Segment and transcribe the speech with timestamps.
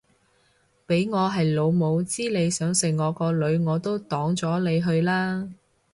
[0.87, 5.47] 俾我係老母知你想食我個女我都擋咗你去啦